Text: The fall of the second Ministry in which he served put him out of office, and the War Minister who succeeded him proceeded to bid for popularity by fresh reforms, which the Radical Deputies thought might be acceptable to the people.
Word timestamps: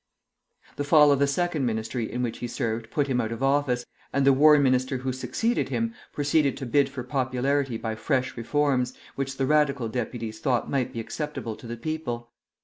The 0.77 0.83
fall 0.83 1.11
of 1.11 1.19
the 1.19 1.27
second 1.27 1.63
Ministry 1.67 2.11
in 2.11 2.23
which 2.23 2.39
he 2.39 2.47
served 2.47 2.89
put 2.89 3.05
him 3.05 3.21
out 3.21 3.31
of 3.31 3.43
office, 3.43 3.85
and 4.11 4.25
the 4.25 4.33
War 4.33 4.57
Minister 4.57 4.97
who 4.97 5.13
succeeded 5.13 5.69
him 5.69 5.93
proceeded 6.11 6.57
to 6.57 6.65
bid 6.65 6.89
for 6.89 7.03
popularity 7.03 7.77
by 7.77 7.93
fresh 7.93 8.35
reforms, 8.35 8.95
which 9.15 9.37
the 9.37 9.45
Radical 9.45 9.89
Deputies 9.89 10.39
thought 10.39 10.67
might 10.67 10.91
be 10.91 10.99
acceptable 10.99 11.55
to 11.55 11.67
the 11.67 11.77
people. 11.77 12.31